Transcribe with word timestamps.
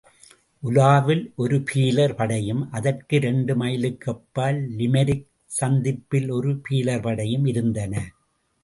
ஊலாவில் 0.63 1.21
ஒரு 1.35 1.57
பீலர் 1.61 2.15
படையும் 2.15 2.71
அதற்கு 2.71 3.15
இரண்டு 3.15 3.55
மைலுக்கு 3.55 4.11
அப்பால், 4.11 4.59
லிமெரீக் 4.77 5.27
சந்திப்பில் 5.51 6.29
ஒரு 6.29 6.53
பீலர்படையும் 6.69 7.47
இருந்தன. 7.47 7.93